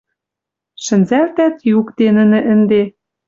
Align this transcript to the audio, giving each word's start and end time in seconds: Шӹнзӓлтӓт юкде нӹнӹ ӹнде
Шӹнзӓлтӓт 0.83 1.55
юкде 1.77 2.07
нӹнӹ 2.15 2.39
ӹнде 2.53 2.81